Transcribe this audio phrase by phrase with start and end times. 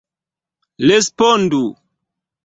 [0.91, 1.61] Respondu.